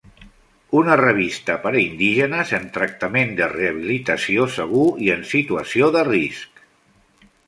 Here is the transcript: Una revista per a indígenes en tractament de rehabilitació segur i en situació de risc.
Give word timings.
Una 0.77 0.93
revista 0.99 1.57
per 1.65 1.73
a 1.73 1.81
indígenes 1.81 2.53
en 2.59 2.65
tractament 2.77 3.35
de 3.39 3.49
rehabilitació 3.51 4.47
segur 4.55 4.87
i 5.09 5.13
en 5.17 5.21
situació 5.35 5.91
de 5.97 6.03
risc. 6.09 6.65